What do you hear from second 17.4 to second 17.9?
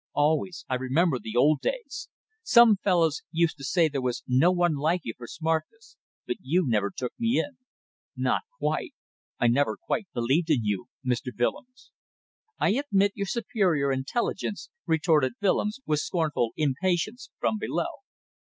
below.